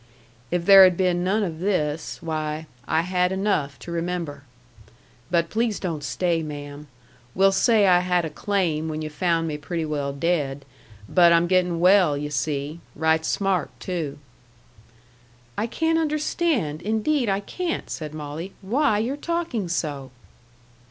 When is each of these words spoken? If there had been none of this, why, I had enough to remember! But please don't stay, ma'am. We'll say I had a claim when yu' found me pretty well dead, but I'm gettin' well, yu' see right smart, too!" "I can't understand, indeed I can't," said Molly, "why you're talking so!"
If 0.49 0.65
there 0.65 0.83
had 0.83 0.97
been 0.97 1.23
none 1.23 1.43
of 1.43 1.59
this, 1.59 2.19
why, 2.23 2.65
I 2.87 3.01
had 3.03 3.31
enough 3.31 3.77
to 3.77 3.91
remember! 3.91 4.45
But 5.29 5.51
please 5.51 5.79
don't 5.79 6.03
stay, 6.03 6.41
ma'am. 6.41 6.87
We'll 7.35 7.51
say 7.51 7.85
I 7.85 7.99
had 7.99 8.25
a 8.25 8.31
claim 8.31 8.89
when 8.89 9.03
yu' 9.03 9.11
found 9.11 9.47
me 9.47 9.59
pretty 9.59 9.85
well 9.85 10.11
dead, 10.11 10.65
but 11.07 11.31
I'm 11.31 11.45
gettin' 11.45 11.79
well, 11.79 12.17
yu' 12.17 12.31
see 12.31 12.79
right 12.95 13.23
smart, 13.23 13.69
too!" 13.79 14.17
"I 15.55 15.67
can't 15.67 15.99
understand, 15.99 16.81
indeed 16.81 17.29
I 17.29 17.39
can't," 17.39 17.87
said 17.87 18.11
Molly, 18.15 18.53
"why 18.63 18.97
you're 18.97 19.15
talking 19.15 19.67
so!" 19.69 20.09